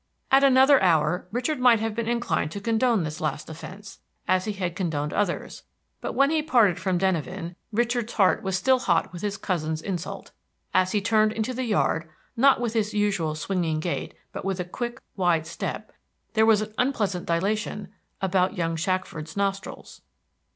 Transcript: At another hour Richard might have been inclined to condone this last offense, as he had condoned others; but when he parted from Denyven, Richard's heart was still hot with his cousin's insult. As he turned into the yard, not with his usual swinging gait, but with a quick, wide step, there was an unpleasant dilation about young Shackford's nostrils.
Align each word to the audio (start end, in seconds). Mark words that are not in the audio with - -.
At 0.31 0.43
another 0.43 0.81
hour 0.81 1.27
Richard 1.31 1.59
might 1.59 1.79
have 1.79 1.93
been 1.93 2.07
inclined 2.07 2.49
to 2.53 2.59
condone 2.59 3.03
this 3.03 3.21
last 3.21 3.47
offense, 3.51 3.99
as 4.27 4.45
he 4.45 4.53
had 4.53 4.75
condoned 4.75 5.13
others; 5.13 5.61
but 6.01 6.13
when 6.13 6.31
he 6.31 6.41
parted 6.41 6.79
from 6.79 6.97
Denyven, 6.97 7.55
Richard's 7.71 8.13
heart 8.13 8.41
was 8.41 8.57
still 8.57 8.79
hot 8.79 9.13
with 9.13 9.21
his 9.21 9.37
cousin's 9.37 9.79
insult. 9.79 10.31
As 10.73 10.93
he 10.93 11.01
turned 11.01 11.33
into 11.33 11.53
the 11.53 11.65
yard, 11.65 12.09
not 12.35 12.59
with 12.59 12.73
his 12.73 12.95
usual 12.95 13.35
swinging 13.35 13.79
gait, 13.79 14.15
but 14.31 14.43
with 14.43 14.59
a 14.59 14.65
quick, 14.65 15.01
wide 15.15 15.45
step, 15.45 15.91
there 16.33 16.47
was 16.47 16.61
an 16.61 16.73
unpleasant 16.79 17.27
dilation 17.27 17.89
about 18.21 18.57
young 18.57 18.75
Shackford's 18.75 19.37
nostrils. 19.37 20.01